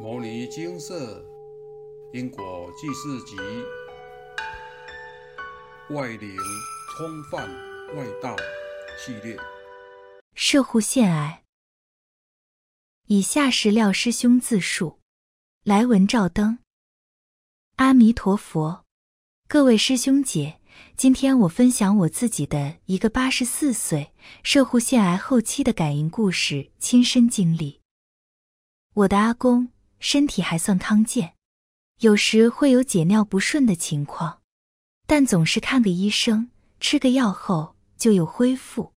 [0.02, 1.22] 《摩尼金色
[2.14, 3.36] 因果记事集》
[5.94, 6.34] 外灵
[6.88, 7.46] 冲犯
[7.94, 8.34] 外道
[8.98, 9.36] 系列。
[10.34, 11.42] 射护腺癌。
[13.08, 14.98] 以下是廖师兄自述：
[15.64, 16.60] 来文照灯。
[17.76, 18.86] 阿弥陀佛，
[19.48, 20.62] 各位师兄姐，
[20.96, 27.82] 今天我分享我自己的一个八十四岁射护腺癌后期的感应故事，亲身经历。
[28.94, 29.68] 我的阿公。
[30.00, 31.34] 身体还算康健，
[32.00, 34.40] 有时会有解尿不顺的情况，
[35.06, 36.50] 但总是看个医生，
[36.80, 38.92] 吃个药后就有恢复，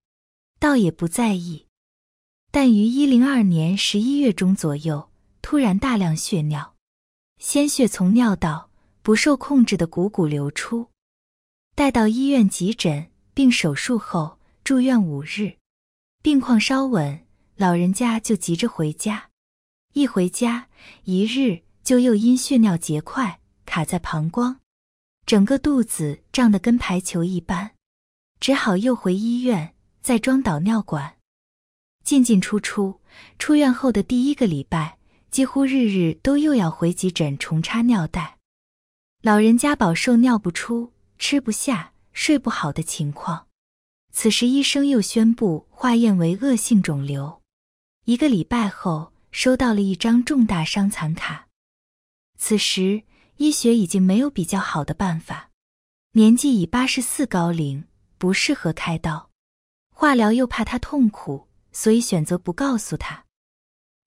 [0.59, 1.67] 倒也不在意。
[2.51, 5.11] 但于一零二年十一月中左右，
[5.43, 6.77] 突然大量血尿，
[7.39, 8.71] 鲜血从尿道
[9.03, 10.89] 不受控制的汩汩流出。
[11.75, 15.57] 带到医院急诊并手术后住院五日，
[16.23, 19.31] 病况稍稳，老人家就急着回家。
[19.95, 20.69] 一回家，
[21.05, 24.57] 一日就又因血尿结块卡在膀胱，
[25.27, 27.73] 整个肚子胀得跟排球一般，
[28.41, 31.19] 只好又回医院再装导尿管。
[32.03, 33.03] 进进出出，
[33.39, 34.97] 出院后的第一个礼拜，
[35.31, 38.39] 几乎日日都又要回急诊重插尿袋。
[39.21, 43.47] 老人家饱受尿不出、吃不下、睡不好的情况。
[44.11, 47.43] 此时医生又宣布化验为恶性肿瘤。
[48.07, 49.13] 一个礼拜后。
[49.33, 51.49] 收到了一张重大伤残卡。
[52.39, 53.03] 此时
[53.39, 55.51] 医学已经没有比较好的办法，
[56.13, 57.85] 年纪已八十四高龄，
[58.19, 59.31] 不适合开刀，
[59.93, 63.25] 化疗又怕他痛苦，所以选择不告诉他。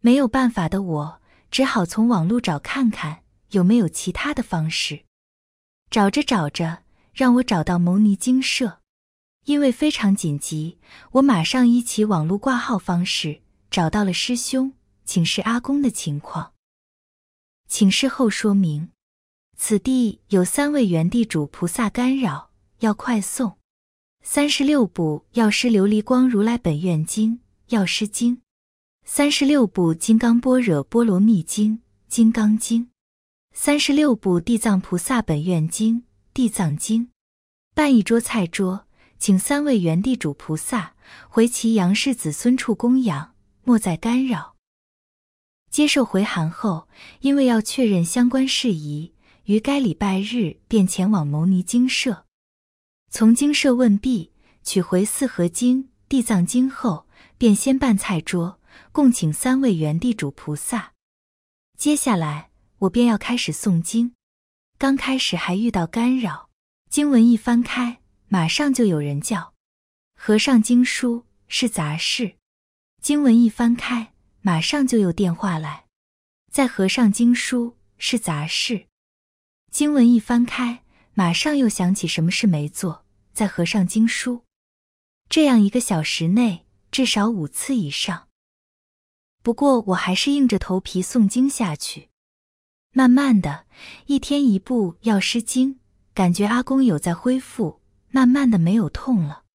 [0.01, 5.03] 没有办法的我，只好从网络找看看有没有其他的方式。
[5.89, 8.81] 找着找着，让我找到牟尼精舍，
[9.45, 10.77] 因为非常紧急，
[11.13, 14.73] 我马上依其网络挂号方式找到了师兄。
[15.05, 16.53] 请示阿公的情况。
[17.67, 18.89] 请示后说明，
[19.57, 23.57] 此地有三位元地主菩萨干扰，要快送。
[24.21, 28.41] 三十六部药师琉璃光如来本愿经、药师经，
[29.03, 32.89] 三十六部金刚般若波罗蜜经、金刚经，
[33.53, 37.11] 三十六部地藏菩萨本愿经、地藏经。
[37.75, 38.87] 办一桌菜桌，
[39.19, 40.95] 请三位元地主菩萨
[41.29, 44.54] 回其杨氏子孙处供养，莫再干扰。
[45.75, 46.87] 接受回函后，
[47.19, 49.11] 因为要确认相关事宜，
[49.43, 52.25] 于该礼拜日便前往牟尼精舍。
[53.11, 54.31] 从精舍问毕，
[54.63, 58.57] 取回四合经、地藏经后，便先办菜桌，
[58.93, 60.93] 共请三位元地主菩萨。
[61.77, 64.13] 接下来我便要开始诵经。
[64.77, 66.49] 刚开始还遇到干扰，
[66.89, 67.99] 经文一翻开，
[68.29, 69.53] 马上就有人叫
[70.15, 72.37] ：“和尚经书是杂事。”
[73.03, 74.14] 经文一翻开。
[74.45, 75.85] 马上就有电话来，
[76.51, 78.85] 在合上经书是杂事。
[79.71, 80.83] 经文一翻开，
[81.15, 84.43] 马上又想起什么事没做，在合上经书。
[85.29, 88.27] 这样一个小时内至少五次以上。
[89.41, 92.09] 不过我还是硬着头皮诵经下去。
[92.91, 93.65] 慢慢的，
[94.05, 95.79] 一天一部药师经，
[96.13, 97.81] 感觉阿公有在恢复，
[98.11, 99.45] 慢慢的没有痛了。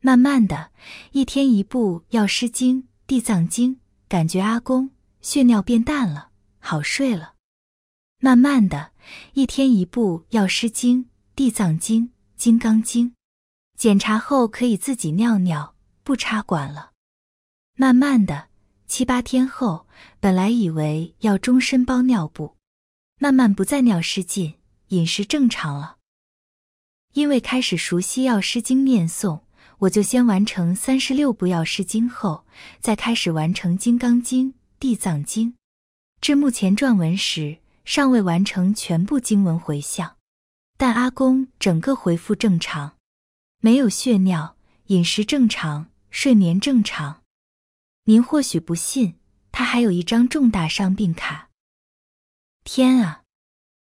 [0.00, 0.72] 慢慢的，
[1.12, 3.78] 一天一部药师经、地藏经。
[4.08, 7.34] 感觉阿公血尿变淡了，好睡了。
[8.20, 8.92] 慢慢的，
[9.34, 13.14] 一天一部药师经、地藏经、金刚经，
[13.76, 16.92] 检查后可以自己尿尿，不插管了。
[17.74, 18.48] 慢慢的，
[18.86, 19.86] 七八天后，
[20.18, 22.56] 本来以为要终身包尿布，
[23.20, 24.54] 慢慢不再尿失禁，
[24.88, 25.98] 饮食正常了。
[27.12, 29.42] 因为开始熟悉药师经念诵。
[29.78, 32.44] 我就先完成三十六部药师经后，
[32.80, 35.54] 再开始完成金刚经、地藏经。
[36.20, 40.16] 至目前撰文时，尚未完成全部经文回向，
[40.76, 42.96] 但阿公整个恢复正常，
[43.60, 44.56] 没有血尿，
[44.86, 47.22] 饮食正常，睡眠正常。
[48.04, 49.14] 您或许不信，
[49.52, 51.50] 他还有一张重大伤病卡。
[52.64, 53.22] 天啊！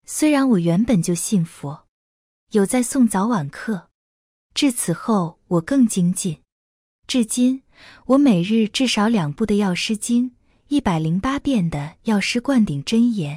[0.04, 1.86] 虽然我原本就信佛，
[2.50, 3.85] 有在送早晚课。
[4.56, 6.40] 至此后，我更精进。
[7.06, 7.62] 至今，
[8.06, 10.30] 我每日至少两部的《药师经》，
[10.68, 13.36] 一百零八遍的《药师灌顶真言》。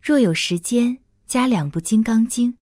[0.00, 2.52] 若有时间，加两部《金刚经》。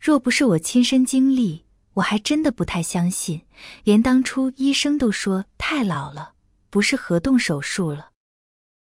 [0.00, 1.64] 若不是我亲身经历，
[1.94, 3.42] 我还真的不太相信。
[3.84, 6.34] 连当初医生都说太老了，
[6.70, 8.10] 不是合动手术了。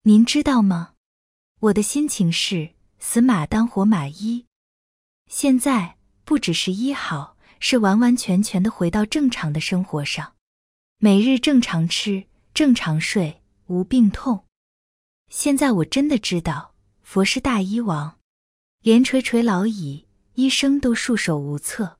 [0.03, 0.93] 您知道吗？
[1.59, 4.45] 我的心情是死马当活马医。
[5.29, 7.34] 现在不只是医好。
[7.59, 10.33] 是完完全全的回到正常的生活上，
[10.97, 14.45] 每日正常吃，正常睡，无病痛。
[15.29, 18.17] 现在我真的知道，佛是大医王，
[18.81, 20.05] 连垂垂老矣，
[20.35, 21.97] 医生都束手无策。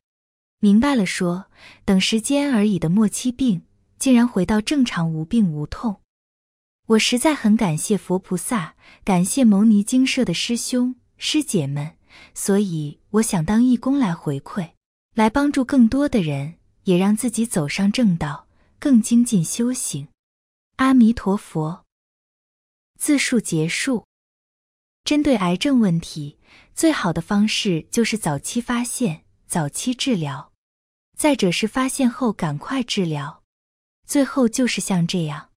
[0.60, 1.48] 明白了，说
[1.84, 3.64] 等时间而已的末期病，
[3.98, 6.02] 竟然回到正常，无病无痛。
[6.88, 11.98] 我实在很感谢佛菩萨，感谢牟尼精舍的师兄师姐们，
[12.36, 14.72] 所以我想当义工来回馈，
[15.16, 18.48] 来帮助更多的人，也让自己走上正道，
[18.80, 20.10] 更精进修行。
[20.76, 21.86] 阿弥陀佛。
[23.00, 24.06] 自述结束。
[25.06, 26.38] 针对癌症问题，
[26.74, 29.24] 最好的方式就是早期发现。
[29.48, 30.52] 早期治疗，
[31.16, 33.44] 再者是发现后赶快治疗，
[34.06, 35.52] 最后就是像这样，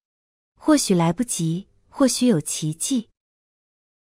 [0.54, 3.08] 或许来不及，或许有奇迹。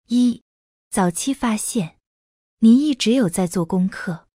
[0.07, 0.41] 一、
[0.89, 1.97] 早期发现，
[2.59, 4.27] 您一直有在做功课，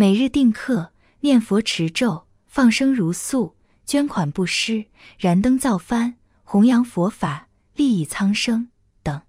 [0.00, 0.92] 每日定课、
[1.22, 4.86] 念佛持咒、放生如素、捐款布施、
[5.18, 6.14] 燃灯造幡、
[6.44, 8.70] 弘扬佛法、利益苍生
[9.02, 9.22] 等，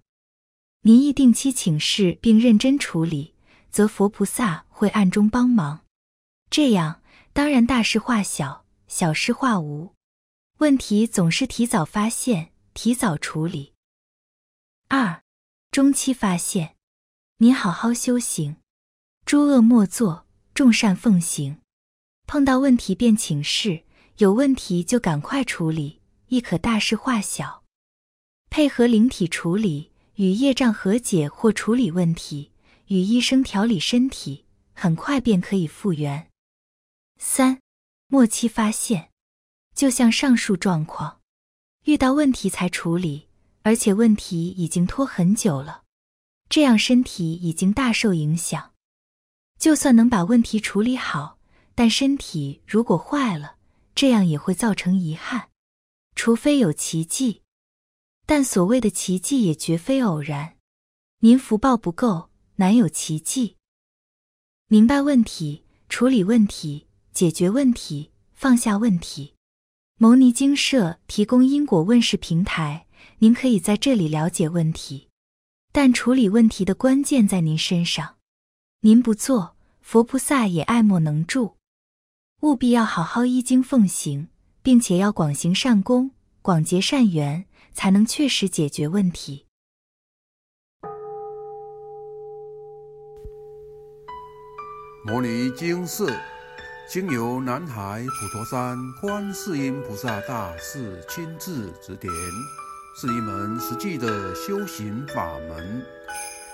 [0.82, 3.34] 您亦定期请示并认真处理。
[3.72, 5.80] 则佛菩萨会暗中帮忙，
[6.48, 7.02] 这样
[7.32, 9.96] 当然大事化小，小事化无。
[10.58, 13.72] 问题总是提早发现，提早处理。
[14.86, 15.24] 二，
[15.72, 16.76] 中期发现，
[17.38, 18.58] 您好好修行，
[19.26, 20.26] 诸恶莫作，
[20.60, 21.56] 众善奉行。
[22.26, 23.84] 碰到问题便请示，
[24.18, 27.64] 有问题就赶快处理，亦可大事化小。
[28.50, 32.52] 配合灵体处理，与业障和解或处理问题。
[32.88, 36.28] 与医生调理身体，很快便可以复原。
[37.16, 37.62] 三，
[38.08, 39.08] 末期发现，
[39.74, 41.20] 就像上述状况，
[41.86, 43.28] 遇到问题才处理，
[43.62, 45.84] 而且问题已经拖很久了，
[46.50, 48.69] 这样身体已经大受影响。
[49.60, 51.38] 就算能把问题处理好，
[51.76, 53.56] 但身体如果坏了，
[53.94, 55.50] 这样也会造成遗憾。
[56.16, 57.42] 除非有奇迹，
[58.26, 60.56] 但所谓的奇迹也绝非偶然。
[61.20, 62.30] 您福报不够。
[62.56, 63.56] 难有奇迹。
[64.68, 69.34] 明白问题，处理问题，解决问题，放下问题。
[69.96, 72.86] 牟尼精舍提供因果问世平台，
[73.20, 75.08] 您可以在这里了解问题，
[75.72, 78.16] 但处理问题的关键在您身上。
[78.82, 81.56] 您不做，佛菩萨也爱莫能助。
[82.40, 84.28] 务必要好好依经奉行，
[84.62, 87.44] 并且要广行善功，广结善缘，
[87.74, 89.44] 才能确实解决问题。
[95.04, 96.10] 摩尼经寺
[96.88, 102.10] 经由南海普陀山观世音菩萨大士亲自指点，
[102.98, 105.84] 是一门实际的修行法门，